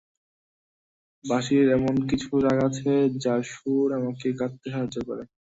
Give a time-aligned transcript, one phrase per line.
[1.25, 2.91] বাঁশির এমন কিছু রাগ আছে,
[3.23, 5.23] যার সুর আমাকে কাঁদতে সাহায্য করে।